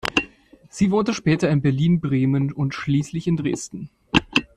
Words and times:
Sie 0.67 0.89
wohnte 0.89 1.13
später 1.13 1.47
in 1.51 1.61
Berlin, 1.61 2.01
Bremen 2.01 2.51
und 2.51 2.73
schließlich 2.73 3.27
in 3.27 3.37
Dresden. 3.37 3.91